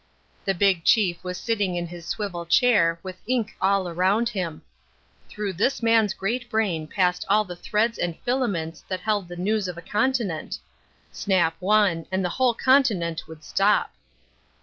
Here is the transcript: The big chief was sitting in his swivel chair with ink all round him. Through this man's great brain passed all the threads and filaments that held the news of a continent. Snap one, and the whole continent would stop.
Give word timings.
The 0.45 0.55
big 0.55 0.83
chief 0.83 1.23
was 1.23 1.37
sitting 1.37 1.75
in 1.75 1.85
his 1.85 2.07
swivel 2.07 2.47
chair 2.47 2.99
with 3.03 3.21
ink 3.27 3.55
all 3.61 3.83
round 3.93 4.29
him. 4.29 4.63
Through 5.29 5.53
this 5.53 5.83
man's 5.83 6.15
great 6.15 6.49
brain 6.49 6.87
passed 6.87 7.23
all 7.29 7.45
the 7.45 7.55
threads 7.55 7.99
and 7.99 8.17
filaments 8.21 8.81
that 8.89 9.01
held 9.01 9.27
the 9.27 9.35
news 9.35 9.67
of 9.67 9.77
a 9.77 9.81
continent. 9.83 10.57
Snap 11.11 11.55
one, 11.59 12.07
and 12.11 12.25
the 12.25 12.29
whole 12.29 12.55
continent 12.55 13.27
would 13.27 13.43
stop. 13.43 13.93